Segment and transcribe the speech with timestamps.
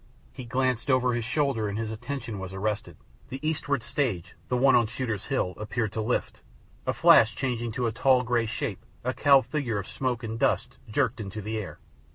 [0.33, 2.97] He glanced over his shoulder and his attention was arrested.
[3.29, 6.41] The eastward stage, the one on Shooter's Hill, appeared to lift;
[6.87, 10.77] a flash changing to a tall grey shape, a cowled figure of smoke and dust,
[10.89, 11.77] jerked into the air.